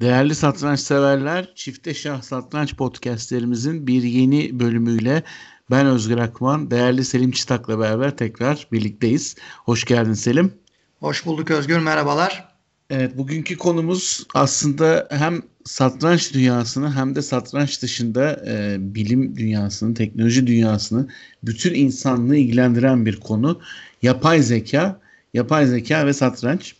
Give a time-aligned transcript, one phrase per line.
[0.00, 5.22] Değerli satranç severler, Çifte Şah Satranç podcastlerimizin bir yeni bölümüyle
[5.70, 9.36] ben Özgür Akman, değerli Selim Çıtak'la beraber tekrar birlikteyiz.
[9.64, 10.52] Hoş geldin Selim.
[11.00, 12.48] Hoş bulduk Özgür, merhabalar.
[12.90, 20.46] Evet, bugünkü konumuz aslında hem satranç dünyasını hem de satranç dışında e, bilim dünyasını, teknoloji
[20.46, 21.08] dünyasını,
[21.42, 23.60] bütün insanlığı ilgilendiren bir konu.
[24.02, 25.00] Yapay zeka,
[25.34, 26.74] yapay zeka ve satranç.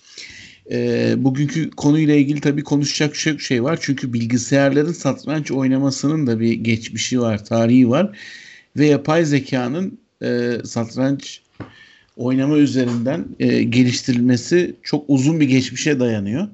[0.71, 3.79] E, bugünkü konuyla ilgili tabii konuşacak çok şey var.
[3.83, 8.19] Çünkü bilgisayarların satranç oynamasının da bir geçmişi var, tarihi var.
[8.77, 11.41] Ve yapay zekanın e, satranç
[12.17, 16.49] oynama üzerinden e, geliştirilmesi çok uzun bir geçmişe dayanıyor.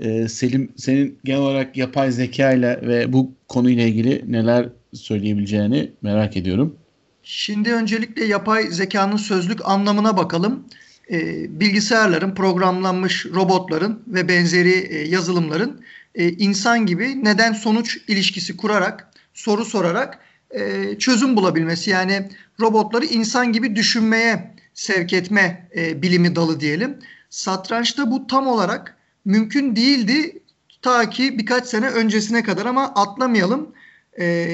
[0.00, 6.36] E, Selim senin genel olarak yapay zeka ile ve bu konuyla ilgili neler söyleyebileceğini merak
[6.36, 6.76] ediyorum.
[7.22, 10.64] Şimdi öncelikle yapay zekanın sözlük anlamına bakalım
[11.10, 15.80] e, bilgisayarların, programlanmış robotların ve benzeri e, yazılımların
[16.14, 20.18] e, insan gibi neden sonuç ilişkisi kurarak, soru sorarak
[20.50, 21.90] e, çözüm bulabilmesi.
[21.90, 22.28] Yani
[22.60, 26.98] robotları insan gibi düşünmeye sevk etme e, bilimi dalı diyelim.
[27.30, 30.42] Satrançta bu tam olarak mümkün değildi
[30.82, 33.74] ta ki birkaç sene öncesine kadar ama atlamayalım.
[34.18, 34.46] E,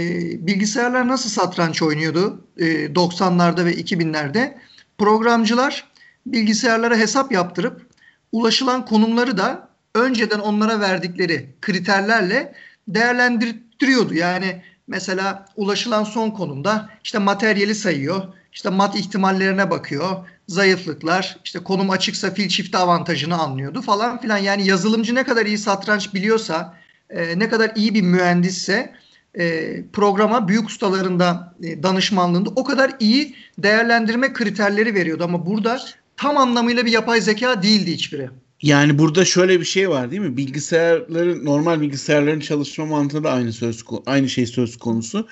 [0.46, 4.54] bilgisayarlar nasıl satranç oynuyordu e, 90'larda ve 2000'lerde?
[4.98, 5.89] Programcılar
[6.32, 7.86] bilgisayarlara hesap yaptırıp
[8.32, 12.54] ulaşılan konumları da önceden onlara verdikleri kriterlerle
[12.88, 14.14] değerlendiriyordu.
[14.14, 18.22] Yani mesela ulaşılan son konumda işte materyali sayıyor,
[18.52, 24.38] işte mat ihtimallerine bakıyor, zayıflıklar, işte konum açıksa fil çifti avantajını anlıyordu falan filan.
[24.38, 26.74] Yani yazılımcı ne kadar iyi satranç biliyorsa,
[27.10, 28.92] e, ne kadar iyi bir mühendisse
[29.38, 35.24] e, programa büyük ustalarında e, danışmanlığında o kadar iyi değerlendirme kriterleri veriyordu.
[35.24, 35.80] Ama burada
[36.20, 38.30] tam anlamıyla bir yapay zeka değildi hiçbiri.
[38.62, 40.36] Yani burada şöyle bir şey var değil mi?
[40.36, 45.28] Bilgisayarların normal bilgisayarların çalışma mantığı da aynı söz aynı şey söz konusu.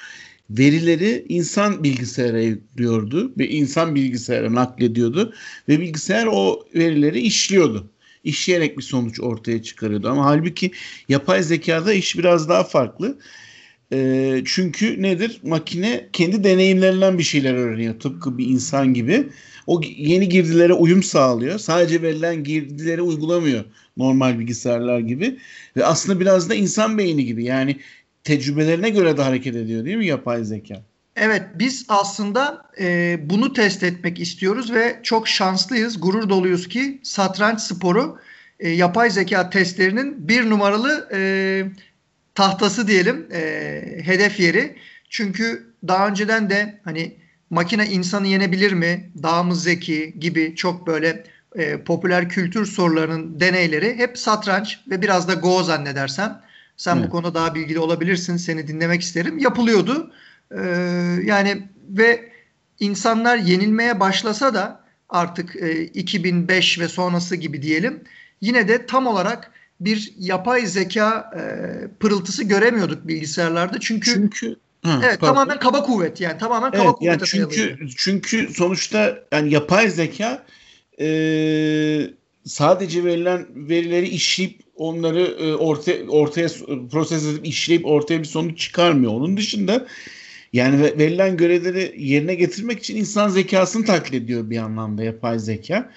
[0.51, 5.35] Verileri insan bilgisayara yüklüyordu ve insan bilgisayara naklediyordu
[5.69, 7.91] ve bilgisayar o verileri işliyordu.
[8.25, 10.09] İşleyerek bir sonuç ortaya çıkarıyordu.
[10.09, 10.73] Ama halbuki
[11.09, 13.19] yapay zekada iş biraz daha farklı.
[13.93, 15.41] E, çünkü nedir?
[15.43, 18.01] Makine kendi deneyimlerinden bir şeyler öğreniyor.
[18.01, 19.29] Tıpkı bir insan gibi.
[19.69, 21.59] O yeni girdilere uyum sağlıyor.
[21.59, 23.65] Sadece verilen girdileri uygulamıyor
[23.97, 25.39] normal bilgisayarlar gibi.
[25.77, 27.45] Ve aslında biraz da insan beyni gibi.
[27.45, 27.77] Yani
[28.25, 30.83] tecrübelerine göre de hareket ediyor değil mi yapay zeka?
[31.17, 37.61] Evet biz aslında e, bunu test etmek istiyoruz ve çok şanslıyız, gurur doluyuz ki satranç
[37.61, 38.19] sporu
[38.61, 41.21] e, yapay zeka testlerinin bir numaralı e,
[42.35, 43.41] tahtası diyelim e,
[44.03, 44.77] hedef yeri.
[45.11, 47.17] Çünkü daha önceden de hani
[47.51, 49.11] makine insanı yenebilir mi?
[49.23, 51.25] Daha mı zeki gibi çok böyle
[51.57, 56.43] e, popüler kültür sorularının deneyleri hep satranç ve biraz da Go zannedersem.
[56.77, 57.07] Sen evet.
[57.07, 58.37] bu konuda daha bilgili olabilirsin.
[58.37, 59.39] Seni dinlemek isterim.
[59.39, 60.13] Yapılıyordu.
[60.51, 60.61] E,
[61.25, 62.33] yani ve
[62.81, 68.01] insanlar yenilmeye başlasa da artık e, 2005 ve sonrası gibi diyelim.
[68.41, 71.43] Yine de tam olarak bir yapay zeka e,
[72.01, 73.81] pırıltısı göremiyorduk bilgisayarlarda.
[73.81, 75.35] Çünkü çünkü Ha, evet pardon.
[75.35, 77.95] tamamen kaba kuvvet yani tamamen kaba evet, kuvvete yani çünkü sayılıyor.
[77.97, 80.45] çünkü sonuçta yani yapay zeka
[81.01, 81.09] e,
[82.45, 86.49] sadece verilen verileri işleyip onları e, ortaya ortaya
[86.91, 89.13] proses edip işleyip ortaya bir sonuç çıkarmıyor.
[89.13, 89.87] Onun dışında
[90.53, 95.91] yani verilen görevleri yerine getirmek için insan zekasını taklit ediyor bir anlamda yapay zeka.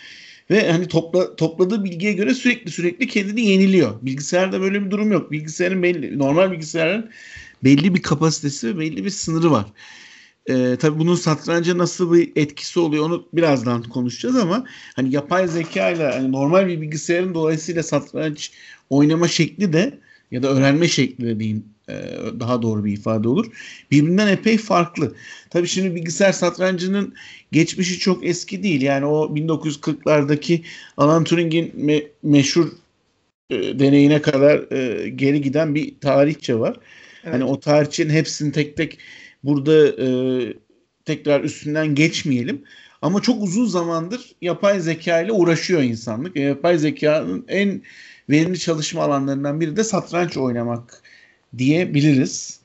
[0.52, 3.94] Ve hani topla, topladığı bilgiye göre sürekli sürekli kendini yeniliyor.
[4.02, 5.32] Bilgisayarda böyle bir durum yok.
[5.32, 7.10] Bilgisayarın belli, normal bilgisayarın
[7.64, 9.66] belli bir kapasitesi ve belli bir sınırı var.
[10.50, 15.90] Ee, tabii bunun satranca nasıl bir etkisi oluyor onu birazdan konuşacağız ama hani yapay zeka
[15.90, 18.52] ile hani normal bir bilgisayarın dolayısıyla satranç
[18.90, 20.00] oynama şekli de
[20.32, 21.94] ya da öğrenme şekli de diyeyim e,
[22.40, 23.52] daha doğru bir ifade olur.
[23.92, 25.16] Birbirinden epey farklı.
[25.50, 27.14] Tabii şimdi bilgisayar satrancının
[27.52, 28.82] geçmişi çok eski değil.
[28.82, 30.62] Yani o 1940'lardaki
[30.98, 32.68] Alan Turing'in me- meşhur
[33.50, 36.78] e, deneyine kadar e, geri giden bir tarihçe var.
[37.24, 37.34] Evet.
[37.34, 38.98] Hani o tarihçenin hepsini tek tek
[39.44, 40.10] burada e,
[41.06, 42.64] tekrar üstünden geçmeyelim.
[43.02, 46.38] Ama çok uzun zamandır yapay zeka ile uğraşıyor insanlık.
[46.38, 47.82] E, yapay zekanın en
[48.30, 51.04] verimli çalışma alanlarından biri de satranç oynamak
[51.58, 52.62] diyebiliriz.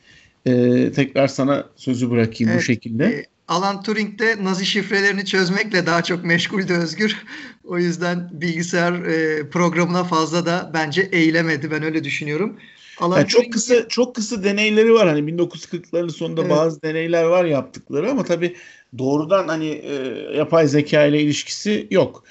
[0.47, 3.05] Ee, tekrar sana sözü bırakayım evet, bu şekilde.
[3.05, 7.17] E, Alan Turing de Nazi şifrelerini çözmekle daha çok meşguldü Özgür.
[7.65, 11.71] O yüzden bilgisayar e, programına fazla da bence eğilemedi.
[11.71, 12.57] Ben öyle düşünüyorum.
[13.01, 16.51] Alan yani çok kısa çok kısa deneyleri var hani 1940'ların sonunda evet.
[16.51, 18.57] bazı deneyler var yaptıkları ama tabii
[18.99, 19.95] doğrudan hani e,
[20.37, 22.25] yapay zeka ile ilişkisi yok.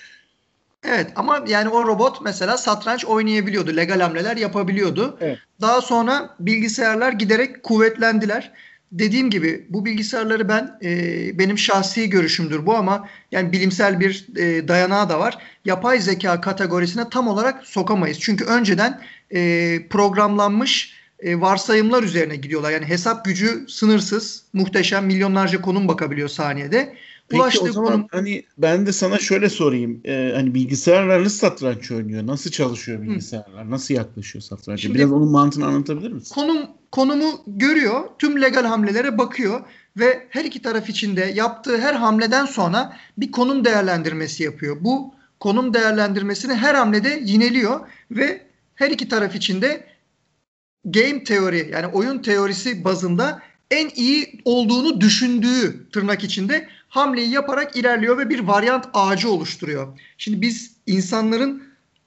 [0.84, 3.76] Evet ama yani o robot mesela satranç oynayabiliyordu.
[3.76, 5.18] Legal hamleler yapabiliyordu.
[5.22, 5.38] Evet.
[5.62, 8.52] Daha sonra bilgisayarlar giderek kuvvetlendiler.
[8.92, 10.90] Dediğim gibi bu bilgisayarları ben e,
[11.40, 15.38] benim şahsi görüşümdür bu ama yani bilimsel bir e, dayanağı da var.
[15.66, 18.20] Yapay zeka kategorisine tam olarak sokamayız.
[18.20, 22.72] Çünkü önceden e, programlanmış e, varsayımlar üzerine gidiyorlar.
[22.72, 26.96] Yani hesap gücü sınırsız, muhteşem milyonlarca konum bakabiliyor saniyede.
[27.30, 28.08] Peki Ulaştığı o zaman konum...
[28.12, 30.02] hani ben de sana şöyle sorayım.
[30.06, 32.28] Ee, hani bilgisayarlar nasıl satranç oynuyor?
[32.28, 33.66] Nasıl çalışıyor bilgisayarlar?
[33.66, 33.72] Hı.
[33.72, 34.82] Nasıl yaklaşıyor satranca?
[34.82, 36.36] Şimdi, Biraz onun mantığını anlatabilir misin?
[36.36, 39.62] Konum konumu görüyor, tüm legal hamlelere bakıyor
[39.98, 44.78] ve her iki taraf içinde yaptığı her hamleden sonra bir konum değerlendirmesi yapıyor.
[44.82, 47.80] Bu konum değerlendirmesini her hamlede yineliyor
[48.12, 48.45] ve
[48.76, 49.84] her iki taraf içinde
[50.86, 53.42] game teori yani oyun teorisi bazında
[53.72, 60.00] en iyi olduğunu düşündüğü tırnak içinde hamleyi yaparak ilerliyor ve bir varyant ağacı oluşturuyor.
[60.18, 61.64] Şimdi biz insanların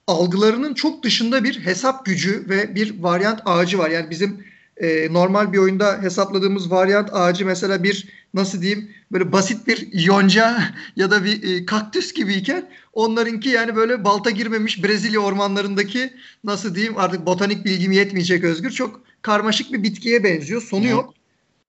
[0.07, 3.89] algılarının çok dışında bir hesap gücü ve bir varyant ağacı var.
[3.89, 4.45] Yani bizim
[4.79, 10.63] e, normal bir oyunda hesapladığımız varyant ağacı mesela bir nasıl diyeyim böyle basit bir yonca
[10.95, 16.97] ya da bir e, kaktüs gibiyken onlarınki yani böyle balta girmemiş Brezilya ormanlarındaki nasıl diyeyim
[16.97, 20.61] artık botanik bilgim yetmeyecek Özgür çok karmaşık bir bitkiye benziyor.
[20.61, 20.91] Sonu evet.
[20.91, 21.13] yok.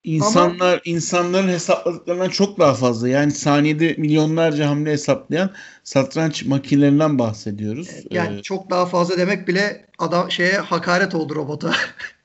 [0.04, 3.08] İnsanlar Ama, insanların hesapladıklarından çok daha fazla.
[3.08, 5.50] Yani saniyede milyonlarca hamle hesaplayan
[5.84, 7.88] satranç makinelerinden bahsediyoruz.
[8.10, 11.72] Yani ee, çok daha fazla demek bile adam şeye hakaret oldu robota.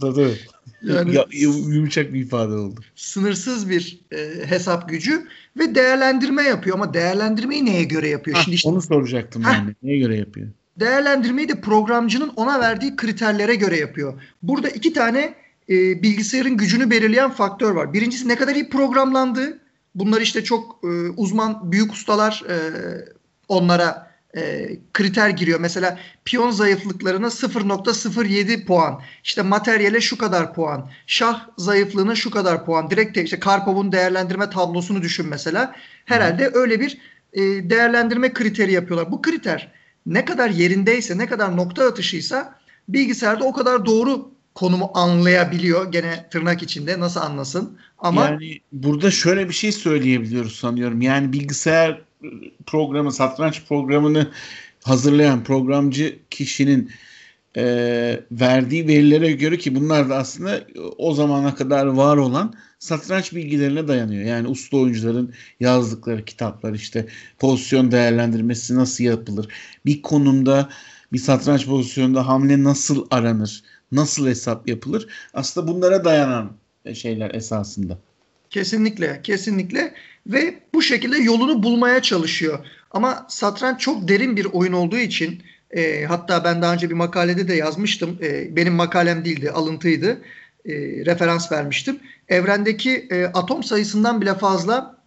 [0.00, 0.36] Tabii.
[0.82, 2.80] Yani ya, yumuşak bir ifade oldu.
[2.96, 5.26] Sınırsız bir e, hesap gücü
[5.58, 8.36] ve değerlendirme yapıyor ama değerlendirmeyi neye göre yapıyor?
[8.36, 9.74] Ha, Şimdi işte, onu soracaktım heh, ben de.
[9.82, 10.48] Neye göre yapıyor?
[10.80, 14.22] Değerlendirmeyi de programcının ona verdiği kriterlere göre yapıyor.
[14.42, 15.34] Burada iki tane
[15.68, 17.92] e, bilgisayarın gücünü belirleyen faktör var.
[17.92, 19.58] Birincisi ne kadar iyi programlandığı.
[19.94, 20.86] Bunlar işte çok e,
[21.16, 22.56] uzman büyük ustalar e,
[23.48, 25.60] onlara e, kriter giriyor.
[25.60, 29.00] Mesela piyon zayıflıklarına 0.07 puan.
[29.24, 30.90] İşte materyale şu kadar puan.
[31.06, 32.90] Şah zayıflığına şu kadar puan.
[32.90, 35.74] Direkt işte Karpov'un değerlendirme tablosunu düşün mesela.
[36.04, 36.98] Herhalde öyle bir
[37.32, 39.12] e, değerlendirme kriteri yapıyorlar.
[39.12, 39.72] Bu kriter
[40.06, 42.58] ne kadar yerindeyse, ne kadar nokta atışıysa
[42.88, 45.92] bilgisayarda o kadar doğru konumu anlayabiliyor.
[45.92, 47.78] Gene tırnak içinde nasıl anlasın?
[47.98, 51.00] Ama yani burada şöyle bir şey söyleyebiliyoruz sanıyorum.
[51.00, 52.02] Yani bilgisayar
[52.66, 54.30] programı, satranç programını
[54.84, 56.90] hazırlayan programcı kişinin
[57.56, 57.64] e,
[58.30, 60.64] verdiği verilere göre ki bunlar da aslında
[60.98, 64.24] o zamana kadar var olan satranç bilgilerine dayanıyor.
[64.24, 67.06] Yani usta oyuncuların yazdıkları kitaplar işte
[67.38, 69.48] pozisyon değerlendirmesi nasıl yapılır?
[69.86, 70.68] Bir konumda
[71.12, 73.62] bir satranç pozisyonunda hamle nasıl aranır?
[73.92, 75.06] Nasıl hesap yapılır?
[75.34, 76.52] Aslında bunlara dayanan
[76.94, 77.98] şeyler esasında.
[78.54, 79.94] Kesinlikle, kesinlikle
[80.26, 82.66] ve bu şekilde yolunu bulmaya çalışıyor.
[82.90, 87.48] Ama satranç çok derin bir oyun olduğu için e, hatta ben daha önce bir makalede
[87.48, 88.18] de yazmıştım.
[88.22, 90.22] E, benim makalem değildi, alıntıydı.
[90.64, 90.72] E,
[91.06, 91.98] referans vermiştim.
[92.28, 94.98] Evrendeki e, atom sayısından bile fazla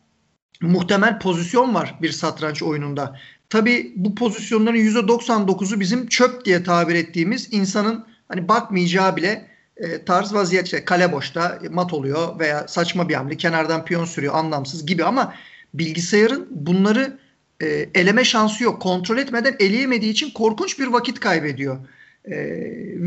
[0.62, 3.20] muhtemel pozisyon var bir satranç oyununda.
[3.50, 10.34] Tabi bu pozisyonların %99'u bizim çöp diye tabir ettiğimiz insanın hani bakmayacağı bile e, tarz
[10.34, 15.04] vaziyet işte kale boşta mat oluyor veya saçma bir hamle kenardan piyon sürüyor anlamsız gibi
[15.04, 15.34] ama
[15.74, 17.18] bilgisayarın bunları
[17.62, 17.66] e,
[17.96, 18.82] eleme şansı yok.
[18.82, 21.78] Kontrol etmeden eleyemediği için korkunç bir vakit kaybediyor.
[22.26, 22.38] E,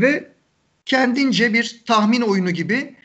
[0.01, 0.27] ve
[0.85, 2.95] kendince bir tahmin oyunu gibi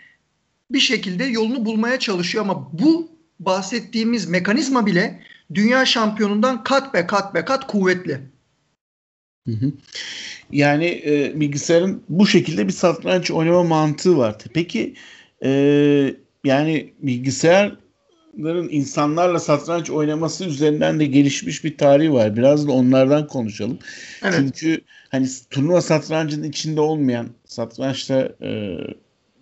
[0.71, 3.09] bir şekilde yolunu bulmaya çalışıyor ama bu
[3.41, 5.21] bahsettiğimiz mekanizma bile
[5.55, 8.21] dünya şampiyonundan kat be kat be kat kuvvetli.
[9.47, 9.73] Hı hı.
[10.53, 14.37] Yani e, bilgisayarın bu şekilde bir satranç oynama mantığı var.
[14.55, 14.95] Peki
[15.45, 15.51] e,
[16.45, 22.37] yani bilgisayarların insanlarla satranç oynaması üzerinden de gelişmiş bir tarihi var.
[22.37, 23.79] Biraz da onlardan konuşalım.
[24.23, 24.35] Evet.
[24.37, 28.77] Çünkü hani turnuva satrancının içinde olmayan, satrançla e,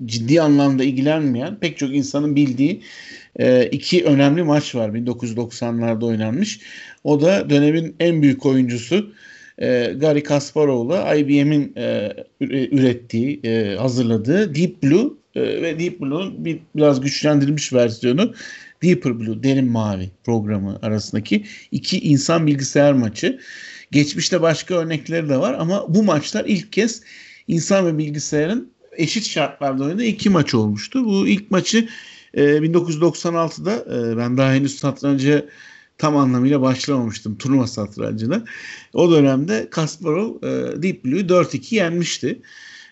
[0.05, 2.83] ciddi anlamda ilgilenmeyen pek çok insanın bildiği
[3.39, 6.61] e, iki önemli maç var 1990'larda oynanmış.
[7.05, 9.13] O da dönemin en büyük oyuncusu
[9.59, 12.13] e, Gary Kasparov'la IBM'in e,
[12.51, 18.35] ürettiği, e, hazırladığı Deep Blue e, ve Deep Blue'un bir, biraz güçlendirilmiş versiyonu
[18.83, 23.41] Deeper Blue, Derin Mavi programı arasındaki iki insan bilgisayar maçı.
[23.91, 27.03] Geçmişte başka örnekleri de var ama bu maçlar ilk kez
[27.49, 31.05] insan ve bilgisayarın eşit şartlarda oynadığı iki maç olmuştu.
[31.05, 31.89] Bu ilk maçı
[32.35, 35.45] e, 1996'da e, ben daha henüz satranca
[35.99, 38.45] tam anlamıyla başlamamıştım turnuva satrancına.
[38.93, 42.43] O dönemde Kasparov e, Deep Blue'yu 4-2 yenmişti.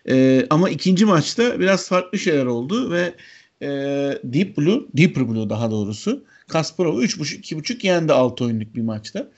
[0.09, 3.15] E, ama ikinci maçta biraz farklı şeyler oldu ve
[3.63, 3.69] e,
[4.25, 9.29] Deep Blue, Deeper Blue daha doğrusu Kasparov'u 3.5-2.5 yendi 6 oyunluk bir maçta.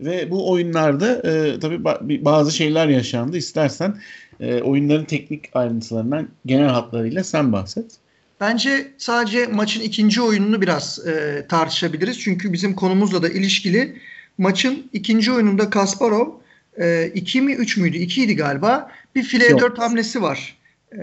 [0.00, 1.84] Ve bu oyunlarda e, tabii
[2.24, 3.36] bazı şeyler yaşandı.
[3.36, 4.00] İstersen
[4.40, 8.01] e, oyunların teknik ayrıntılarından genel hatlarıyla sen bahset.
[8.42, 12.20] Bence sadece maçın ikinci oyununu biraz e, tartışabiliriz.
[12.20, 13.96] Çünkü bizim konumuzla da ilişkili.
[14.38, 16.28] Maçın ikinci oyununda Kasparov
[17.14, 17.96] 2 e, mi 3 müydü?
[17.96, 18.90] 2 idi galiba.
[19.14, 20.56] Bir file 4 hamlesi var.
[20.92, 20.98] E,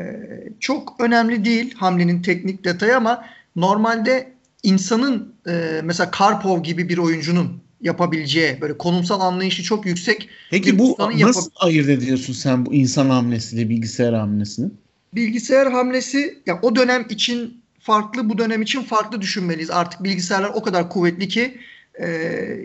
[0.60, 4.32] çok önemli değil hamlenin teknik detayı ama normalde
[4.64, 10.30] insanın e, mesela Karpov gibi bir oyuncunun yapabileceği böyle konumsal anlayışı çok yüksek.
[10.52, 14.70] Peki bu nasıl ayırt ediyorsun sen bu insan hamlesiyle bilgisayar hamlesini?
[15.14, 19.72] Bilgisayar hamlesi ya o dönem için farklı bu dönem için farklı düşünmeliyiz.
[19.72, 21.58] Artık bilgisayarlar o kadar kuvvetli ki
[22.00, 22.08] e,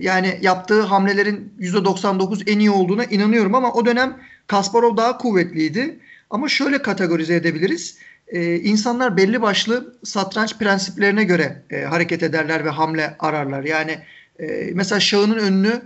[0.00, 5.98] yani yaptığı hamlelerin %99 en iyi olduğuna inanıyorum ama o dönem Kasparov daha kuvvetliydi.
[6.30, 7.98] Ama şöyle kategorize edebiliriz.
[8.28, 13.64] Ee, insanlar belli başlı satranç prensiplerine göre e, hareket ederler ve hamle ararlar.
[13.64, 13.98] Yani
[14.38, 15.82] e, mesela şahının önünü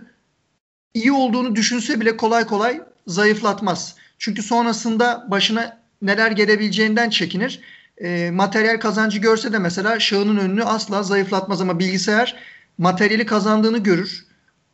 [0.94, 3.96] iyi olduğunu düşünse bile kolay kolay zayıflatmaz.
[4.18, 7.60] Çünkü sonrasında başına neler gelebileceğinden çekinir.
[7.98, 12.36] E, materyal kazancı görse de mesela şahının önünü asla zayıflatmaz ama bilgisayar
[12.78, 14.26] materyali kazandığını görür.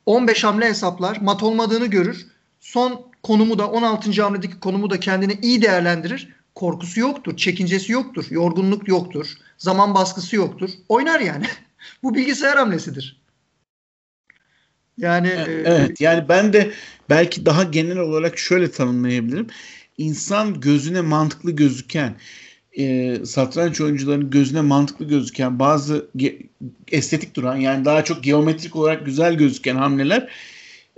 [0.07, 2.27] 15 hamle hesaplar, mat olmadığını görür.
[2.61, 4.23] Son konumu da 16.
[4.23, 6.29] hamledeki konumu da kendine iyi değerlendirir.
[6.55, 10.71] Korkusu yoktur, çekincesi yoktur, yorgunluk yoktur, zaman baskısı yoktur.
[10.89, 11.47] Oynar yani.
[12.03, 13.25] Bu bilgisayar hamlesidir.
[14.99, 16.73] Yani evet, e, yani ben de
[17.11, 19.47] belki daha genel olarak şöyle tanımlayabilirim.
[19.99, 22.17] İnsan gözüne mantıklı gözüken
[22.79, 26.07] e, satranç oyuncularının gözüne mantıklı gözüken bazı
[26.93, 30.29] estetik duran yani daha çok geometrik olarak güzel gözüken hamleler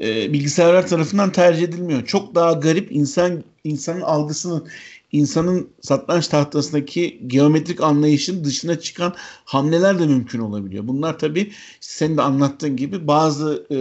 [0.02, 2.06] e, bilgisayarlar tarafından tercih edilmiyor.
[2.06, 4.68] Çok daha garip insan insanın algısının
[5.12, 10.88] insanın satranç tahtasındaki geometrik anlayışın dışına çıkan hamleler de mümkün olabiliyor.
[10.88, 13.76] Bunlar tabii senin de anlattığın gibi bazı e,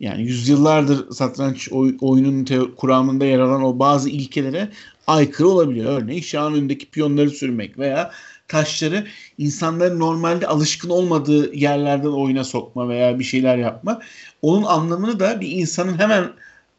[0.00, 4.68] yani yüzyıllardır satranç oy, oyunun te- kuramında yer alan o bazı ilkelere
[5.06, 6.02] aykırı olabiliyor.
[6.02, 8.10] Örneğin şahın önündeki piyonları sürmek veya
[8.48, 9.06] taşları
[9.38, 14.00] insanların normalde alışkın olmadığı yerlerden oyuna sokma veya bir şeyler yapma.
[14.42, 16.32] Onun anlamını da bir insanın hemen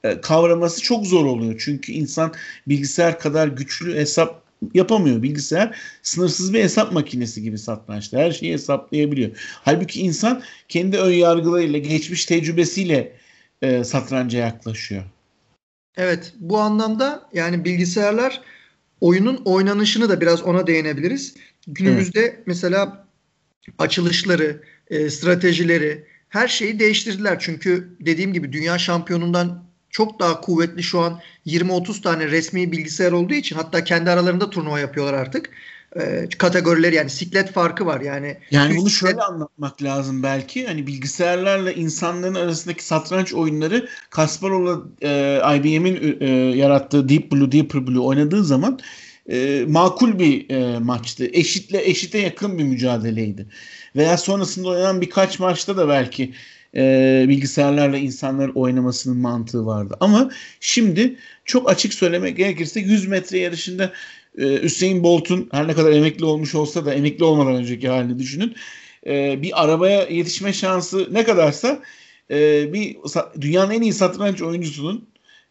[0.04, 1.62] e, kavraması çok zor oluyor.
[1.66, 2.34] Çünkü insan
[2.68, 5.24] bilgisayar kadar güçlü hesap yapamıyor.
[5.24, 8.18] Bilgisayar sınırsız bir hesap makinesi gibi satrançta.
[8.18, 9.32] Her şeyi hesaplayabiliyor.
[9.63, 13.13] Halbuki insan kendi ön yargılarıyla, geçmiş tecrübesiyle
[13.62, 15.04] e, satranca yaklaşıyor.
[15.98, 18.42] Evet bu anlamda yani bilgisayarlar
[19.01, 21.36] oyunun oynanışını da biraz ona değinebiliriz.
[21.68, 22.39] Günümüzde evet.
[22.46, 23.08] mesela
[23.78, 27.39] açılışları, e, stratejileri her şeyi değiştirdiler.
[27.39, 29.69] Çünkü dediğim gibi dünya şampiyonundan
[30.00, 34.79] çok daha kuvvetli şu an 20-30 tane resmi bilgisayar olduğu için hatta kendi aralarında turnuva
[34.79, 35.50] yapıyorlar artık.
[36.00, 38.38] E, kategorileri yani siklet farkı var yani.
[38.51, 39.29] Yani bunu şöyle siklet...
[39.29, 40.68] anlatmak lazım belki.
[40.68, 48.00] Hani bilgisayarlarla insanların arasındaki satranç oyunları Kasparov'la e, IBM'in e, yarattığı Deep Blue, Deeper Blue
[48.00, 48.79] oynadığı zaman
[49.32, 51.29] e, makul bir e, maçtı.
[51.34, 53.46] Eşitle eşite yakın bir mücadeleydi.
[53.96, 56.34] Veya sonrasında oynanan birkaç maçta da belki
[56.76, 59.98] e, bilgisayarlarla insanlar oynamasının mantığı vardı.
[60.00, 63.94] Ama şimdi çok açık söylemek gerekirse 100 metre yarışında
[64.38, 68.56] e, Hüseyin Bolt'un her ne kadar emekli olmuş olsa da emekli olmadan önceki halini düşünün.
[69.08, 71.80] E, bir arabaya yetişme şansı ne kadarsa
[72.32, 72.98] e, bir
[73.42, 75.10] dünyanın en iyi satranç oyuncusunun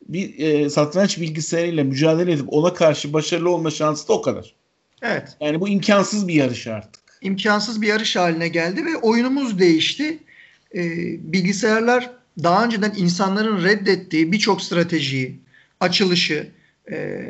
[0.09, 4.55] bir e, satranç bilgisayarıyla mücadele edip ona karşı başarılı olma şansı da o kadar.
[5.03, 5.29] Evet.
[5.41, 7.03] Yani bu imkansız bir yarış artık.
[7.21, 10.19] İmkansız bir yarış haline geldi ve oyunumuz değişti
[10.75, 10.83] e,
[11.33, 12.11] bilgisayarlar
[12.43, 15.41] daha önceden insanların reddettiği birçok stratejiyi,
[15.81, 16.51] açılışı
[16.91, 17.27] e,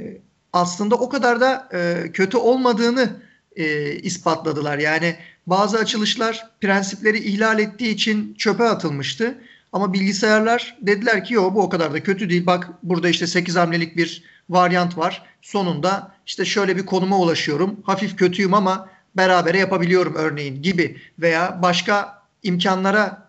[0.52, 3.23] aslında o kadar da e, kötü olmadığını
[3.57, 4.78] e, ispatladılar.
[4.78, 5.16] Yani
[5.47, 9.38] bazı açılışlar prensipleri ihlal ettiği için çöpe atılmıştı.
[9.73, 12.47] Ama bilgisayarlar dediler ki yok bu o kadar da kötü değil.
[12.47, 15.23] Bak burada işte 8 hamlelik bir varyant var.
[15.42, 17.80] Sonunda işte şöyle bir konuma ulaşıyorum.
[17.83, 23.27] Hafif kötüyüm ama berabere yapabiliyorum örneğin gibi veya başka imkanlara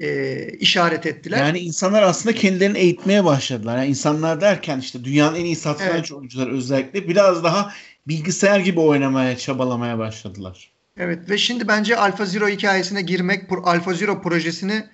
[0.00, 1.38] e, işaret ettiler.
[1.38, 3.78] Yani insanlar aslında kendilerini eğitmeye başladılar.
[3.78, 6.12] Yani insanlar derken işte dünyanın en iyi satranç evet.
[6.12, 7.72] oyuncuları özellikle biraz daha
[8.08, 10.70] bilgisayar gibi oynamaya, çabalamaya başladılar.
[10.96, 14.84] Evet ve şimdi bence Alpha Zero hikayesine girmek, Alpha Zero projesini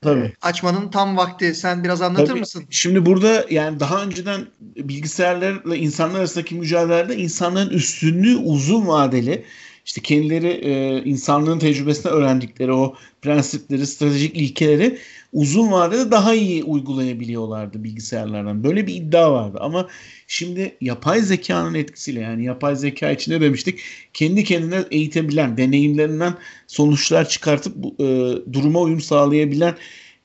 [0.00, 0.32] Tabii.
[0.42, 1.54] açmanın tam vakti.
[1.54, 2.40] Sen biraz anlatır Tabii.
[2.40, 2.64] mısın?
[2.70, 9.44] Şimdi burada yani daha önceden bilgisayarlarla insanlar arasındaki mücadelede insanların üstünlüğü uzun vadeli
[9.88, 14.98] işte kendileri e, insanlığın tecrübesine öğrendikleri o prensipleri, stratejik ilkeleri
[15.32, 18.64] uzun vadede daha iyi uygulayabiliyorlardı bilgisayarlardan.
[18.64, 19.88] Böyle bir iddia vardı ama
[20.26, 23.80] şimdi yapay zekanın etkisiyle yani yapay zeka için ne demiştik?
[24.14, 26.34] Kendi kendine eğitebilen, deneyimlerinden
[26.66, 28.04] sonuçlar çıkartıp e,
[28.52, 29.74] duruma uyum sağlayabilen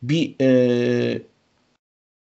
[0.02, 1.22] bir e,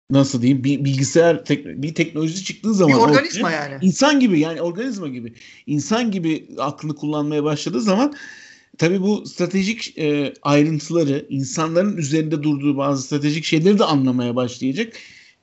[0.10, 3.86] nasıl diyeyim bir bilgisayar tek, bir teknoloji çıktığı zaman bir organizma ortaya, yani.
[3.86, 5.34] İnsan gibi yani organizma gibi.
[5.68, 8.14] İnsan gibi aklını kullanmaya başladığı zaman
[8.78, 14.94] tabii bu stratejik e, ayrıntıları insanların üzerinde durduğu bazı stratejik şeyleri de anlamaya başlayacak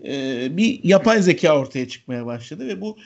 [0.04, 2.96] e, bir yapay zeka ortaya çıkmaya başladı ve bu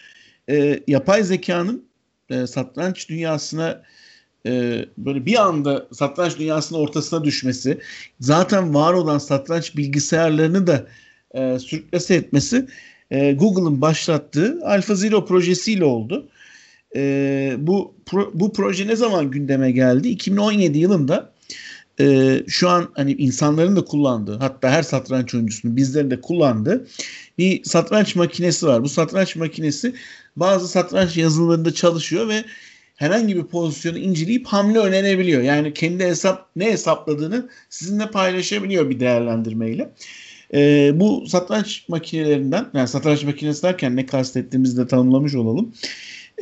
[0.50, 1.84] e, yapay zekanın
[2.30, 3.82] e, satranç dünyasına
[4.46, 7.80] e, böyle bir anda satranç dünyasının ortasına düşmesi,
[8.20, 10.86] zaten var olan satranç bilgisayarlarını da
[11.36, 12.66] e, sürüklese etmesi
[13.10, 16.28] e, Google'ın başlattığı AlphaZero projesiyle oldu.
[16.96, 20.08] E, bu pro, bu proje ne zaman gündeme geldi?
[20.08, 21.32] 2017 yılında
[22.00, 26.86] e, şu an hani insanların da kullandığı hatta her satranç oyuncusunun bizlerin de kullandığı
[27.38, 28.82] bir satranç makinesi var.
[28.82, 29.94] Bu satranç makinesi
[30.36, 32.44] bazı satranç yazılımlarında çalışıyor ve
[32.96, 35.42] herhangi bir pozisyonu inceleyip hamle önerebiliyor.
[35.42, 39.92] Yani kendi hesap ne hesapladığını sizinle paylaşabiliyor bir değerlendirmeyle.
[40.54, 45.74] E, bu satranç makinelerinden yani satranç makinesi derken ne kastettiğimizi de tanımlamış olalım.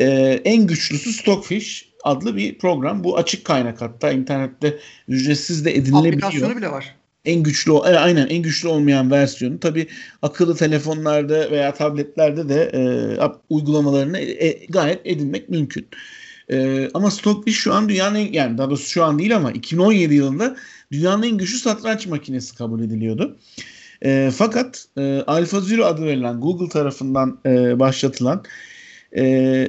[0.00, 0.06] E,
[0.44, 3.04] en güçlüsü Stockfish adlı bir program.
[3.04, 6.22] Bu açık kaynak hatta internette ücretsiz de edinebiliyor.
[6.22, 6.94] Aplikasyonu bile var.
[7.24, 9.60] En güçlü e, aynen en güçlü olmayan versiyonu.
[9.60, 9.86] Tabi
[10.22, 12.82] akıllı telefonlarda veya tabletlerde de e,
[13.50, 15.88] uygulamalarını e, gayet edinmek mümkün.
[16.50, 20.14] E, ama Stockfish şu an dünyanın en, yani daha doğrusu şu an değil ama 2017
[20.14, 20.56] yılında
[20.92, 23.38] dünyanın en güçlü satranç makinesi kabul ediliyordu.
[24.04, 28.44] E, fakat e, AlphaZero adı verilen Google tarafından e, başlatılan
[29.16, 29.68] e,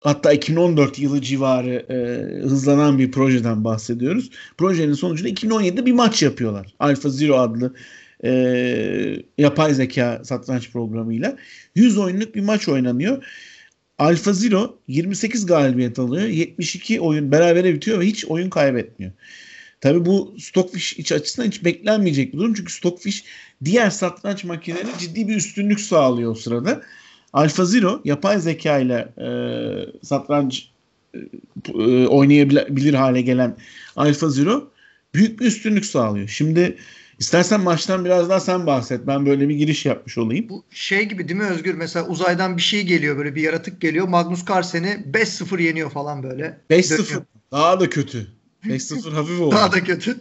[0.00, 1.96] hatta 2014 yılı civarı e,
[2.42, 4.30] hızlanan bir projeden bahsediyoruz.
[4.58, 6.74] Projenin sonucunda 2017'de bir maç yapıyorlar.
[6.78, 7.74] AlphaZero adlı
[8.24, 8.30] e,
[9.38, 11.36] yapay zeka satranç programıyla.
[11.74, 13.24] 100 oyunluk bir maç oynanıyor.
[13.98, 16.26] AlphaZero 28 galibiyet alıyor.
[16.26, 19.12] 72 oyun berabere bitiyor ve hiç oyun kaybetmiyor.
[19.80, 22.54] Tabi bu Stockfish iç açısından hiç beklenmeyecek bir durum.
[22.54, 23.24] Çünkü Stockfish
[23.64, 26.82] diğer satranç makineleri ciddi bir üstünlük sağlıyor o sırada.
[27.32, 29.28] AlphaZero yapay zeka ile e,
[30.06, 30.68] satranç
[31.14, 31.18] e,
[31.68, 33.56] e, oynayabilir hale gelen
[33.96, 34.70] AlphaZero
[35.14, 36.28] büyük bir üstünlük sağlıyor.
[36.28, 36.76] Şimdi
[37.18, 39.06] istersen maçtan biraz daha sen bahset.
[39.06, 40.48] Ben böyle bir giriş yapmış olayım.
[40.48, 41.74] Bu şey gibi değil mi Özgür?
[41.74, 44.08] Mesela uzaydan bir şey geliyor böyle bir yaratık geliyor.
[44.08, 46.60] Magnus Carlsen'i 5-0 yeniyor falan böyle.
[46.70, 47.22] 5-0.
[47.52, 48.26] Daha da kötü.
[48.64, 49.54] 5-0 hafif oldu.
[49.54, 50.16] Daha da kötü.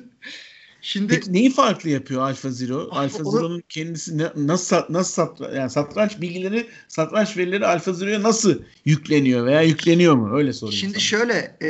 [0.82, 2.88] Şimdi Peki neyi farklı yapıyor Alfa Zero?
[2.92, 8.60] Alfa Zero'nun kendisi ne, nasıl nasıl sat, yani satranç bilgileri, satranç verileri Alfa Zero'ya nasıl
[8.86, 10.38] yükleniyor veya yükleniyor mu?
[10.38, 10.80] Öyle sorayım.
[10.80, 11.02] Şimdi sana.
[11.02, 11.70] şöyle e,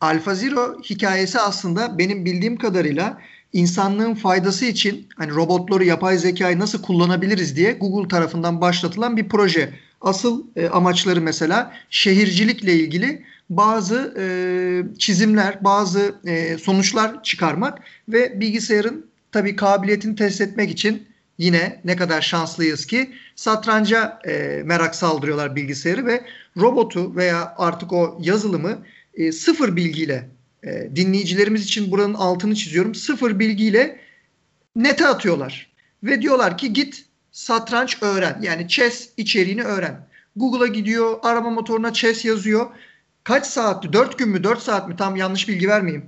[0.00, 3.20] Alfa Zero hikayesi aslında benim bildiğim kadarıyla
[3.52, 9.72] insanlığın faydası için hani robotları, yapay zekayı nasıl kullanabiliriz diye Google tarafından başlatılan bir proje.
[10.00, 14.24] Asıl e, amaçları mesela şehircilikle ilgili bazı e,
[14.98, 21.06] çizimler, bazı e, sonuçlar çıkarmak ve bilgisayarın tabii kabiliyetini test etmek için
[21.38, 26.24] yine ne kadar şanslıyız ki satranca e, merak saldırıyorlar bilgisayarı ve
[26.56, 28.78] robotu veya artık o yazılımı
[29.14, 30.28] e, sıfır bilgiyle
[30.64, 32.94] e, dinleyicilerimiz için buranın altını çiziyorum.
[32.94, 34.00] Sıfır bilgiyle
[34.76, 35.70] nete atıyorlar.
[36.02, 38.38] Ve diyorlar ki git satranç öğren.
[38.42, 40.08] Yani chess içeriğini öğren.
[40.36, 42.66] Google'a gidiyor, arama motoruna chess yazıyor
[43.24, 43.92] kaç saatti?
[43.92, 44.96] 4 gün mü 4 saat mi?
[44.96, 46.06] Tam yanlış bilgi vermeyeyim.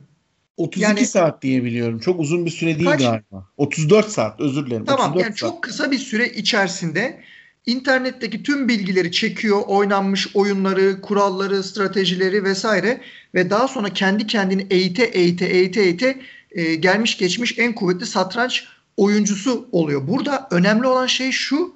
[0.57, 1.99] 32 yani, saat diye biliyorum.
[1.99, 3.01] Çok uzun bir süre değil kaç?
[3.01, 3.49] galiba.
[3.57, 4.85] 34 saat özür dilerim.
[4.85, 5.37] Tamam yani saat.
[5.37, 7.21] çok kısa bir süre içerisinde
[7.67, 9.63] internetteki tüm bilgileri çekiyor.
[9.67, 13.01] Oynanmış oyunları, kuralları, stratejileri vesaire
[13.35, 18.65] ve daha sonra kendi kendini eğite eğite eğite eğite e, gelmiş geçmiş en kuvvetli satranç
[19.03, 20.09] oyuncusu oluyor.
[20.09, 21.75] Burada önemli olan şey şu.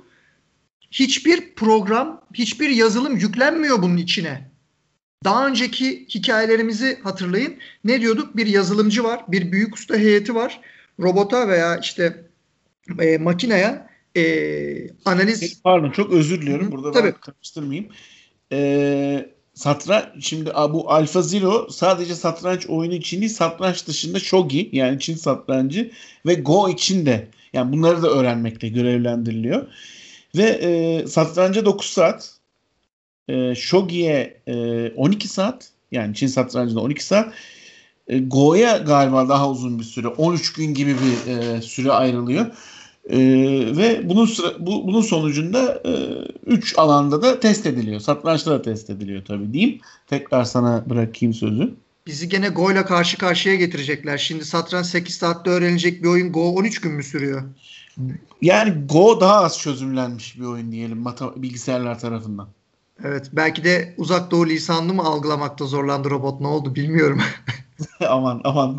[0.91, 4.51] Hiçbir program, hiçbir yazılım yüklenmiyor bunun içine.
[5.25, 7.55] Daha önceki hikayelerimizi hatırlayın.
[7.85, 8.37] Ne diyorduk?
[8.37, 10.61] Bir yazılımcı var, bir büyük usta heyeti var.
[11.01, 12.25] Robota veya işte
[13.01, 13.87] e, makineye
[14.17, 14.25] e,
[15.05, 15.63] analiz...
[15.63, 16.73] Pardon çok özür diliyorum.
[16.73, 17.13] Burada Tabii.
[17.13, 17.89] ben karıştırmayayım.
[18.53, 25.01] Ee, satranç şimdi bu Alpha Zero sadece satranç oyunu için değil satranç dışında shogi yani
[25.01, 25.91] Çin satrancı
[26.27, 29.67] ve Go için de yani bunları da öğrenmekte görevlendiriliyor.
[30.37, 32.35] Ve e, satranca 9 saat
[33.29, 37.35] e, Shogi'ye e, 12 saat yani Çin satrancında 12 saat
[38.09, 42.47] e, Go'ya galiba daha uzun bir süre 13 gün gibi bir e, süre ayrılıyor.
[43.11, 43.19] E,
[43.77, 45.83] ve bunun sıra, bu, bunun sonucunda
[46.47, 48.01] 3 e, alanda da test ediliyor.
[48.01, 49.81] Satrançta da test ediliyor tabii diyeyim.
[50.07, 51.75] Tekrar sana bırakayım sözü.
[52.07, 54.19] Bizi gene Go ile karşı karşıya getirecekler.
[54.19, 57.43] Şimdi satranç 8 saatte öğrenilecek bir oyun Go 13 gün mü sürüyor?
[58.43, 61.05] Yani Go daha az çözümlenmiş bir oyun diyelim
[61.37, 62.49] bilgisayarlar tarafından.
[63.05, 67.21] Evet belki de uzak doğu lisanını mı algılamakta zorlandı robot ne oldu bilmiyorum.
[68.09, 68.77] aman aman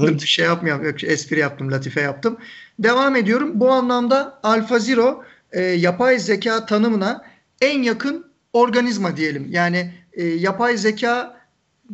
[0.00, 0.84] bir şey yapmıyorum.
[0.84, 2.38] Yok, espri yaptım, latife yaptım.
[2.78, 3.50] Devam ediyorum.
[3.54, 7.24] Bu anlamda AlphaZero e, yapay zeka tanımına
[7.60, 9.46] en yakın organizma diyelim.
[9.50, 11.40] Yani e, yapay zeka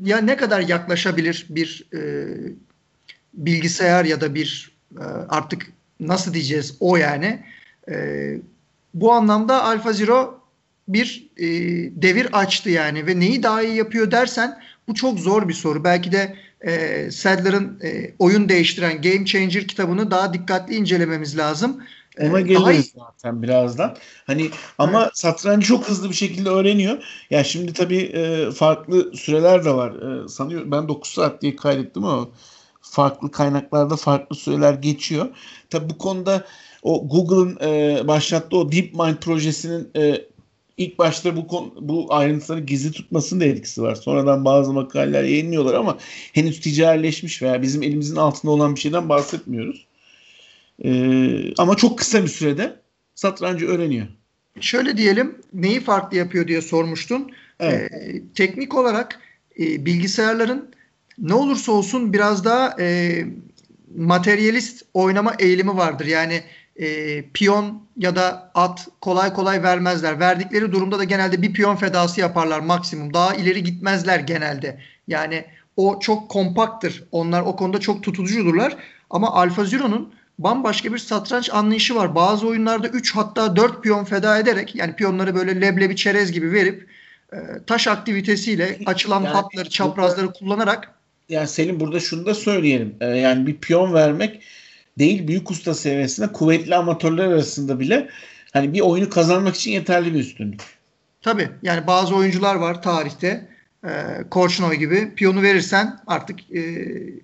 [0.03, 2.27] ya ne kadar yaklaşabilir bir e,
[3.35, 5.67] bilgisayar ya da bir e, artık
[6.01, 7.45] nasıl diyeceğiz o yani.
[7.91, 8.37] E,
[8.95, 10.41] bu anlamda AlphaZero
[10.89, 11.47] bir e,
[12.03, 15.85] devir açtı yani ve neyi daha iyi yapıyor dersen bu çok zor bir soru.
[15.85, 21.83] Belki de e, Sadler'ın e, oyun değiştiren Game Changer kitabını daha dikkatli incelememiz lazım.
[22.21, 23.97] Ona geliriz zaten birazdan.
[24.27, 25.19] Hani ama evet.
[25.19, 26.93] satrancı çok hızlı bir şekilde öğreniyor.
[26.95, 30.25] Ya yani şimdi tabii e, farklı süreler de var.
[30.25, 32.29] E, sanıyorum ben 9 saat diye kaydettim ama
[32.81, 35.27] farklı kaynaklarda farklı süreler geçiyor.
[35.71, 36.45] Tabii bu konuda
[36.83, 40.25] o Google'ın e, başlattığı o DeepMind projesinin e,
[40.77, 43.95] ilk başta bu bu ayrıntıları gizli tutmasının da etkisi var.
[43.95, 45.99] Sonradan bazı makaleler yayınlıyorlar ama
[46.33, 49.87] henüz ticarileşmiş veya bizim elimizin altında olan bir şeyden bahsetmiyoruz.
[50.85, 52.77] Ee, ama çok kısa bir sürede
[53.15, 54.07] satrancı öğreniyor.
[54.61, 57.33] Şöyle diyelim neyi farklı yapıyor diye sormuştun.
[57.61, 57.93] Evet.
[57.93, 59.21] Ee, teknik olarak
[59.59, 60.71] e, bilgisayarların
[61.19, 63.25] ne olursa olsun biraz daha e,
[63.97, 66.07] materyalist oynama eğilimi vardır.
[66.07, 66.43] Yani
[66.79, 70.21] e, piyon ya da at kolay kolay vermezler.
[70.21, 73.15] Verdikleri durumda da genelde bir piyon fedası yaparlar maksimum.
[73.15, 74.81] Daha ileri gitmezler genelde.
[75.09, 75.45] Yani
[75.77, 77.05] o çok kompaktır.
[77.13, 78.77] Onlar o konuda çok tutucudurlar.
[79.11, 82.15] Ama Alfa Zero'nun bambaşka bir satranç anlayışı var.
[82.15, 86.89] Bazı oyunlarda 3 hatta 4 piyon feda ederek yani piyonları böyle leblebi çerez gibi verip
[87.33, 87.37] e,
[87.67, 90.93] taş aktivitesiyle açılan yani, hatları, çaprazları kullanarak
[91.29, 92.95] yani Selim burada şunu da söyleyelim.
[93.01, 94.43] E, yani bir piyon vermek
[94.99, 98.09] değil büyük usta seviyesinde kuvvetli amatörler arasında bile
[98.53, 100.63] hani bir oyunu kazanmak için yeterli bir üstünlük.
[101.23, 103.49] Tabii yani bazı oyuncular var tarihte
[103.85, 103.91] e,
[104.31, 106.61] Korçnoy gibi piyonu verirsen artık e,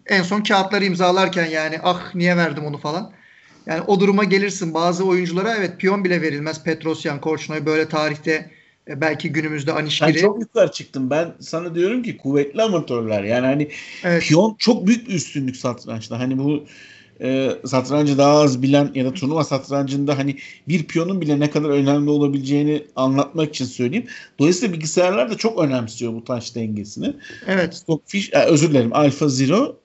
[0.07, 3.13] en son kağıtları imzalarken yani ah niye verdim onu falan.
[3.67, 4.75] Yani o duruma gelirsin.
[4.75, 6.65] Bazı oyunculara evet piyon bile verilmez.
[6.65, 8.51] Petrosyan, Korçnoy böyle tarihte
[8.89, 10.15] e, belki günümüzde Anişkiri.
[10.15, 11.11] Ben çok yukarı çıktım.
[11.11, 13.23] Ben sana diyorum ki kuvvetli amatörler.
[13.25, 13.69] Yani hani
[14.05, 14.23] evet.
[14.23, 16.19] piyon çok büyük bir üstünlük satrançta.
[16.19, 16.67] Hani bu
[17.21, 20.37] e, satrancı daha az bilen ya da turnuva satrancında hani
[20.69, 24.07] bir piyonun bile ne kadar önemli olabileceğini anlatmak için söyleyeyim.
[24.39, 27.17] Dolayısıyla bilgisayarlar da çok önemsiyor bu taş dengesini.
[27.47, 27.75] Evet.
[27.75, 29.77] Stockfish, e, özür dilerim Alpha Zero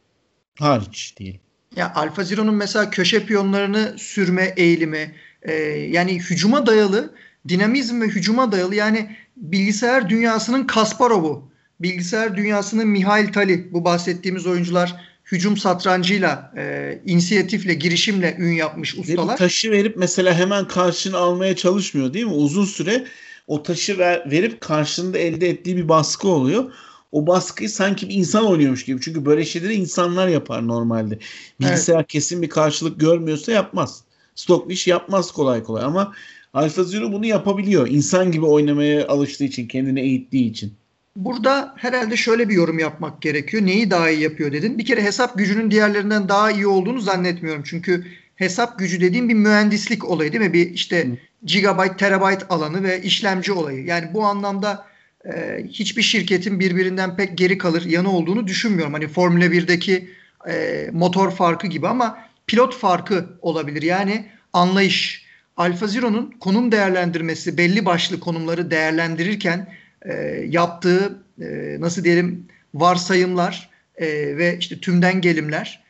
[0.60, 1.40] hariç diyelim.
[1.76, 5.54] Ya Alpha Zero'nun mesela köşe piyonlarını sürme eğilimi e,
[5.92, 7.14] yani hücuma dayalı
[7.48, 14.96] dinamizm ve hücuma dayalı yani bilgisayar dünyasının Kasparov'u, bilgisayar dünyasının Mihail Tali bu bahsettiğimiz oyuncular
[15.32, 19.38] hücum satrancıyla, e, inisiyatifle, girişimle ün yapmış ustalar.
[19.38, 22.34] Taşı verip mesela hemen karşını almaya çalışmıyor değil mi?
[22.34, 23.06] Uzun süre
[23.48, 26.72] o taşı ver, verip karşında elde ettiği bir baskı oluyor.
[27.12, 29.02] O baskıyı sanki bir insan oynuyormuş gibi.
[29.02, 31.20] Çünkü böyle şeyleri insanlar yapar normalde.
[31.60, 32.08] Bilgisayar evet.
[32.08, 34.04] kesin bir karşılık görmüyorsa yapmaz.
[34.36, 36.14] Stockfish yapmaz kolay kolay ama
[36.54, 37.88] AlphaZero bunu yapabiliyor.
[37.88, 40.74] İnsan gibi oynamaya alıştığı için, kendini eğittiği için.
[41.18, 43.66] Burada herhalde şöyle bir yorum yapmak gerekiyor.
[43.66, 44.78] Neyi daha iyi yapıyor dedin.
[44.78, 47.64] Bir kere hesap gücünün diğerlerinden daha iyi olduğunu zannetmiyorum.
[47.66, 50.54] Çünkü hesap gücü dediğim bir mühendislik olayı değil mi?
[50.54, 51.08] Bir işte
[51.44, 53.86] gigabyte, terabyte alanı ve işlemci olayı.
[53.86, 54.86] Yani bu anlamda
[55.26, 58.94] e, hiçbir şirketin birbirinden pek geri kalır yanı olduğunu düşünmüyorum.
[58.94, 60.10] Hani Formula 1'deki
[60.50, 63.82] e, motor farkı gibi ama pilot farkı olabilir.
[63.82, 65.28] Yani anlayış.
[65.58, 69.68] Alfa Zero'nun konum değerlendirmesi, belli başlı konumları değerlendirirken
[70.06, 70.14] e,
[70.50, 74.08] yaptığı e, nasıl diyelim varsayımlar e,
[74.38, 75.84] ve işte tümden gelimler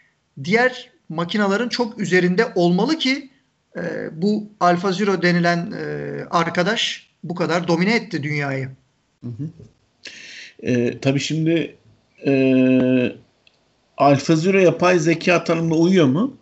[0.44, 3.30] diğer makinaların çok üzerinde olmalı ki
[3.76, 3.82] e,
[4.22, 8.70] bu Alfa Zero denilen e, arkadaş bu kadar domine etti dünyayı.
[9.24, 9.50] Hı hı.
[10.60, 11.76] E, tabii şimdi
[12.26, 12.32] e,
[13.98, 16.38] Alfa Zero yapay zeka tanımına uyuyor mu?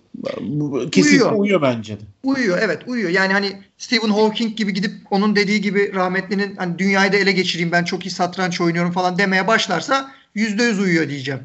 [0.91, 1.31] Kesinlikle uyuyor.
[1.31, 2.03] uyuyor bence de.
[2.23, 3.09] Uyuyor evet uyuyor.
[3.09, 7.71] Yani hani Stephen Hawking gibi gidip onun dediği gibi rahmetlinin hani dünyayı da ele geçireyim
[7.71, 11.39] ben çok iyi satranç oynuyorum falan demeye başlarsa yüzde yüz uyuyor diyeceğim.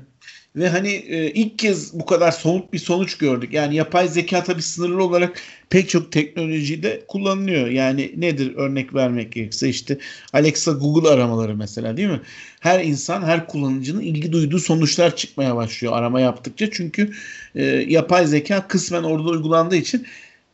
[0.57, 3.53] Ve hani e, ilk kez bu kadar somut bir sonuç gördük.
[3.53, 7.67] Yani yapay zeka tabii sınırlı olarak pek çok teknolojide kullanılıyor.
[7.69, 9.99] Yani nedir örnek vermek gerekirse işte
[10.33, 12.21] Alexa Google aramaları mesela değil mi?
[12.61, 16.71] Her insan her kullanıcının ilgi duyduğu sonuçlar çıkmaya başlıyor arama yaptıkça.
[16.71, 17.11] Çünkü
[17.55, 20.07] e, yapay zeka kısmen orada uygulandığı için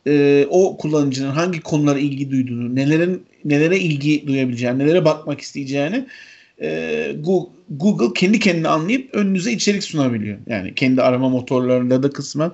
[0.07, 6.07] e, o kullanıcının hangi konulara ilgi duyduğunu, nelerin nelere ilgi duyabileceğini, nelere bakmak isteyeceğini
[6.61, 7.56] e, Google
[8.15, 10.37] kendi kendine anlayıp önünüze içerik sunabiliyor.
[10.47, 12.51] Yani kendi arama motorlarında da kısmen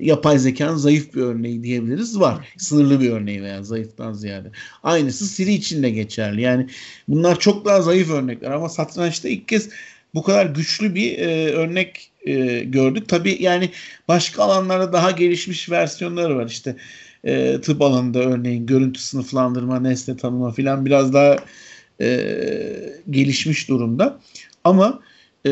[0.00, 2.48] yapay zekanın zayıf bir örneği diyebiliriz var.
[2.58, 4.48] Sınırlı bir örneği veya zayıftan ziyade.
[4.82, 6.40] Aynısı Siri için de geçerli.
[6.40, 6.66] Yani
[7.08, 9.68] bunlar çok daha zayıf örnekler ama satrançta ilk kez
[10.14, 13.08] bu kadar güçlü bir e, örnek e, gördük.
[13.08, 13.70] Tabii yani
[14.08, 16.46] başka alanlarda daha gelişmiş versiyonları var.
[16.46, 16.76] İşte
[17.24, 21.36] e, tıp alanında örneğin görüntü sınıflandırma, nesne tanıma filan biraz daha
[22.00, 22.36] e,
[23.10, 24.20] gelişmiş durumda.
[24.66, 25.00] Ama
[25.46, 25.50] e,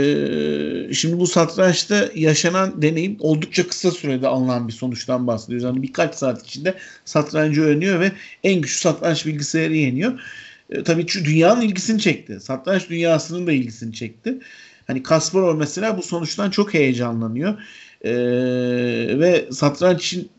[0.92, 5.64] şimdi bu satrançta yaşanan deneyim oldukça kısa sürede alınan bir sonuçtan bahsediyoruz.
[5.64, 6.74] Yani birkaç saat içinde
[7.04, 8.12] satrancı öğreniyor ve
[8.44, 10.20] en güçlü satranç bilgisayarı yeniyor.
[10.70, 12.40] E, tabii şu dünyanın ilgisini çekti.
[12.40, 14.38] Satranç dünyasının da ilgisini çekti.
[14.86, 17.58] Hani Kasparov mesela bu sonuçtan çok heyecanlanıyor.
[18.04, 18.14] E,
[19.20, 20.30] ve satranç için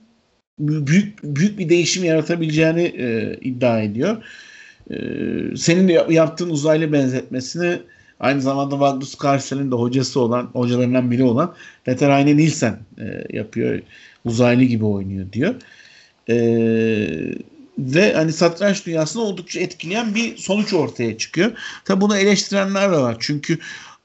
[0.59, 4.23] büyük büyük bir değişim yaratabileceğini e, iddia ediyor.
[4.91, 4.97] E,
[5.57, 7.79] senin yaptığın uzaylı benzetmesini
[8.19, 13.79] aynı zamanda Magnus Carlsen'in de hocası olan, hocalarından biri olan Peter Heine Nielsen e, yapıyor.
[14.25, 15.55] Uzaylı gibi oynuyor diyor.
[16.29, 16.37] E,
[17.77, 21.51] ve hani satranç dünyasını oldukça etkileyen bir sonuç ortaya çıkıyor.
[21.85, 23.17] Tabi bunu eleştirenler de var.
[23.19, 23.59] Çünkü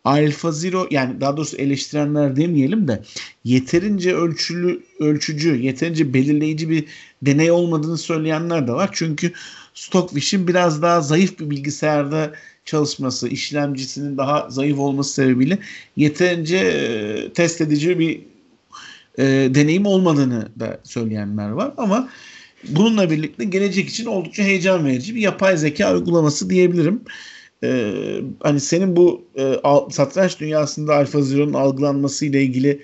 [0.04, 3.02] Alfa Zero yani daha doğrusu eleştirenler demeyelim de
[3.44, 6.84] yeterince ölçülü ölçücü, yeterince belirleyici bir
[7.22, 8.90] deney olmadığını söyleyenler de var.
[8.92, 9.32] Çünkü
[9.74, 12.32] Stockfish'in biraz daha zayıf bir bilgisayarda
[12.64, 15.58] çalışması, işlemcisinin daha zayıf olması sebebiyle
[15.96, 18.20] yeterince e, test edici bir
[19.18, 21.72] e, deneyim olmadığını da söyleyenler var.
[21.76, 22.08] Ama
[22.68, 27.00] bununla birlikte gelecek için oldukça heyecan verici bir yapay zeka uygulaması diyebilirim.
[27.64, 29.54] Ee, hani senin bu e,
[29.90, 32.82] satranç dünyasında Alfa Zero'nun algılanması ile ilgili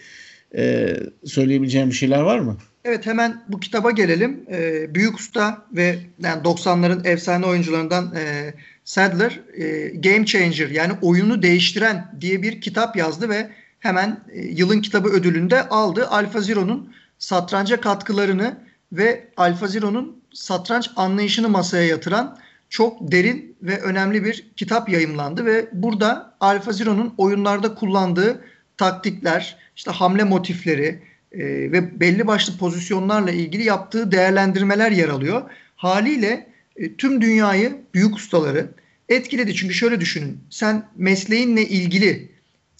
[0.56, 2.56] e, söyleyebileceğin bir şeyler var mı?
[2.84, 4.44] Evet hemen bu kitaba gelelim.
[4.50, 8.54] Ee, büyük usta ve yani 90'ların efsane oyuncularından e,
[8.86, 14.80] Sadler e, Game Changer yani oyunu değiştiren diye bir kitap yazdı ve hemen e, yılın
[14.80, 16.08] kitabı ödülünü de aldı.
[16.08, 18.58] Alfa Zero'nun satranca katkılarını
[18.92, 22.38] ve Alfa Zero'nun satranç anlayışını masaya yatıran
[22.70, 28.44] çok derin ve önemli bir kitap yayımlandı ve burada Alfa Zero'nun oyunlarda kullandığı
[28.76, 31.38] taktikler, işte hamle motifleri e,
[31.72, 35.42] ve belli başlı pozisyonlarla ilgili yaptığı değerlendirmeler yer alıyor.
[35.76, 38.70] Haliyle e, tüm dünyayı büyük ustaları
[39.08, 39.54] etkiledi.
[39.54, 40.38] Çünkü şöyle düşünün.
[40.50, 42.28] Sen mesleğinle ilgili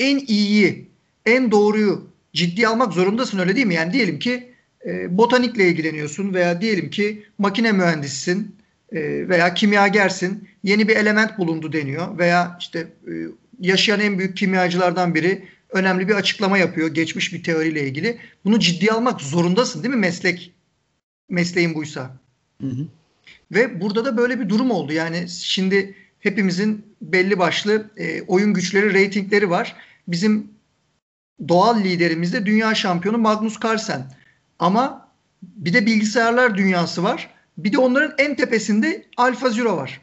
[0.01, 0.89] en iyiyi,
[1.27, 3.75] en doğruyu ciddi almak zorundasın öyle değil mi?
[3.75, 4.53] Yani diyelim ki
[4.87, 8.57] e, botanikle ilgileniyorsun veya diyelim ki makine mühendisisin
[8.93, 10.49] e, veya kimyagersin.
[10.63, 13.13] Yeni bir element bulundu deniyor veya işte e,
[13.61, 18.19] yaşayan en büyük kimyacılardan biri önemli bir açıklama yapıyor geçmiş bir teoriyle ilgili.
[18.45, 20.53] Bunu ciddiye almak zorundasın değil mi meslek
[21.29, 22.17] mesleğin buysa?
[22.61, 22.87] Hı hı.
[23.53, 24.93] Ve burada da böyle bir durum oldu.
[24.93, 29.77] Yani şimdi hepimizin belli başlı e, oyun güçleri, reytingleri var.
[30.09, 30.51] Bizim
[31.49, 34.13] doğal liderimiz de dünya şampiyonu Magnus Carlsen.
[34.59, 35.09] Ama
[35.43, 37.31] bir de bilgisayarlar dünyası var.
[37.59, 40.01] Bir de onların en tepesinde Alfa Zero var.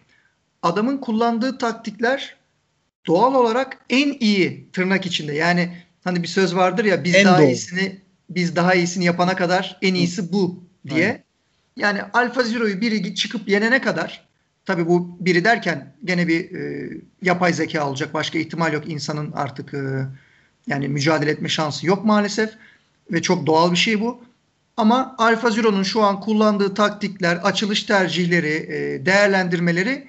[0.61, 2.35] Adamın kullandığı taktikler
[3.07, 5.33] doğal olarak en iyi tırnak içinde.
[5.33, 7.45] Yani hani bir söz vardır ya biz en daha doğru.
[7.45, 11.05] iyisini biz daha iyisini yapana kadar en iyisi bu diye.
[11.05, 11.23] Aynen.
[11.75, 14.27] Yani Alfa Zero'yu biri çıkıp yenene kadar
[14.65, 16.89] tabii bu biri derken gene bir e,
[17.21, 18.13] yapay zeka olacak.
[18.13, 18.87] Başka ihtimal yok.
[18.87, 20.07] insanın artık e,
[20.67, 22.49] yani mücadele etme şansı yok maalesef
[23.11, 24.23] ve çok doğal bir şey bu.
[24.77, 30.07] Ama Alfa Zero'nun şu an kullandığı taktikler, açılış tercihleri, e, değerlendirmeleri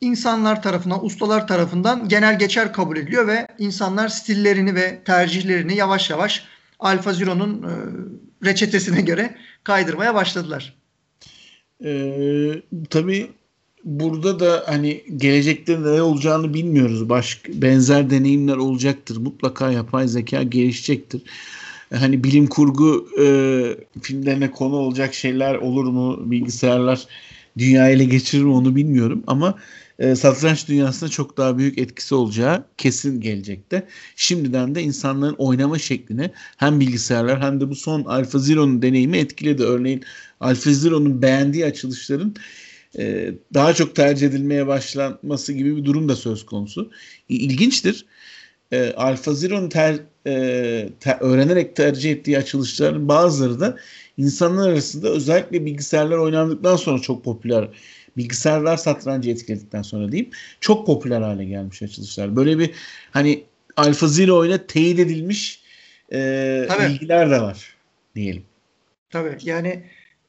[0.00, 6.44] insanlar tarafından, ustalar tarafından genel geçer kabul ediliyor ve insanlar stillerini ve tercihlerini yavaş yavaş
[6.78, 7.72] Alfa Zero'nun e,
[8.46, 10.81] reçetesine göre kaydırmaya başladılar.
[11.84, 13.30] Ee, tabii
[13.84, 17.08] burada da hani gelecekte neler olacağını bilmiyoruz.
[17.08, 19.16] Başka benzer deneyimler olacaktır.
[19.16, 21.22] Mutlaka yapay zeka gelişecektir
[21.94, 23.26] hani bilim kurgu e,
[24.02, 26.30] filmlerine konu olacak şeyler olur mu?
[26.30, 27.06] Bilgisayarlar
[27.58, 29.58] dünya ele geçirir mi onu bilmiyorum ama
[30.02, 33.86] e, satranç dünyasında çok daha büyük etkisi olacağı kesin gelecekte.
[34.16, 39.62] Şimdiden de insanların oynama şeklini hem bilgisayarlar hem de bu son Alpha Zero'nun deneyimi etkiledi.
[39.62, 40.04] Örneğin
[40.40, 42.34] Alpha Zero'nun beğendiği açılışların
[42.98, 46.90] e, daha çok tercih edilmeye başlanması gibi bir durum da söz konusu.
[47.28, 48.06] İlginçtir.
[48.72, 53.76] E, Alpha Zero'nun ter, e, te, öğrenerek tercih ettiği açılışların bazıları da
[54.16, 57.68] insanlar arasında özellikle bilgisayarlar oynandıktan sonra çok popüler
[58.16, 62.36] bilgisayarlar satrancı etkiledikten sonra diyeyim çok popüler hale gelmiş açılışlar.
[62.36, 62.70] Böyle bir
[63.10, 63.44] hani
[63.76, 65.62] Alpha Zero ile teyit edilmiş
[66.12, 67.74] e, bilgiler de var
[68.14, 68.42] diyelim.
[69.10, 69.84] Tabii yani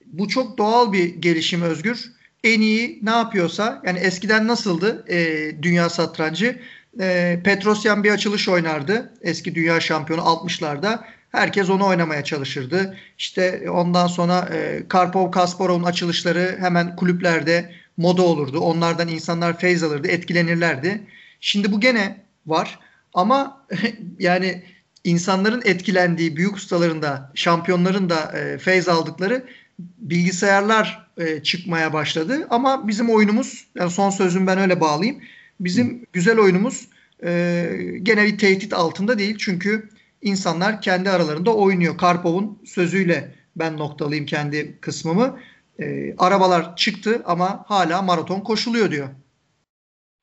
[0.06, 2.12] bu çok doğal bir gelişim Özgür.
[2.44, 6.60] En iyi ne yapıyorsa yani eskiden nasıldı e, dünya satrancı?
[7.00, 9.14] e, Petrosyan bir açılış oynardı.
[9.22, 11.00] Eski dünya şampiyonu 60'larda.
[11.34, 12.98] Herkes onu oynamaya çalışırdı.
[13.18, 18.60] İşte ondan sonra e, Karpov Kasparov'un açılışları hemen kulüplerde moda olurdu.
[18.60, 21.02] Onlardan insanlar feyz alırdı, etkilenirlerdi.
[21.40, 22.80] Şimdi bu gene var.
[23.14, 23.66] Ama
[24.20, 24.64] yani
[25.04, 29.46] insanların etkilendiği büyük ustaların da şampiyonların da e, feyz aldıkları
[29.80, 32.48] bilgisayarlar e, çıkmaya başladı.
[32.50, 35.22] Ama bizim oyunumuz yani son sözüm ben öyle bağlayayım.
[35.60, 36.88] Bizim güzel oyunumuz
[37.24, 37.70] e,
[38.04, 39.38] gene bir tehdit altında değil.
[39.40, 39.90] Çünkü
[40.24, 41.98] insanlar kendi aralarında oynuyor.
[41.98, 45.40] Karpov'un sözüyle ben noktalayayım kendi kısmımı.
[45.80, 49.10] E, arabalar çıktı ama hala maraton koşuluyor diyor.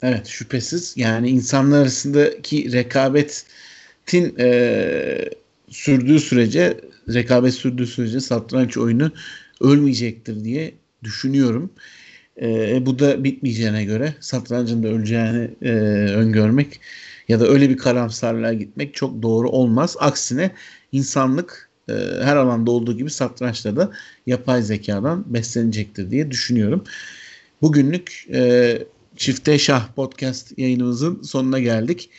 [0.03, 5.31] Evet şüphesiz yani insanlar arasındaki rekabetin e,
[5.69, 6.81] sürdüğü sürece
[7.15, 9.13] rekabet sürdüğü sürece satranç oyunu
[9.61, 11.71] ölmeyecektir diye düşünüyorum.
[12.43, 15.71] E, bu da bitmeyeceğine göre satrancın da öleceğini e,
[16.13, 16.81] öngörmek
[17.31, 19.97] ya da öyle bir karamsarlığa gitmek çok doğru olmaz.
[20.01, 20.51] Aksine
[20.93, 23.93] insanlık e, her alanda olduğu gibi satrançta da
[24.27, 26.85] yapay zekadan beslenecektir diye düşünüyorum.
[27.62, 28.79] Bugünlük e,
[29.16, 32.11] Çifte Şah podcast yayınımızın sonuna geldik.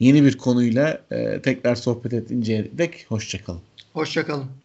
[0.00, 3.60] Yeni bir konuyla e, tekrar sohbet edinceye dek hoşçakalın.
[3.92, 4.63] Hoşçakalın.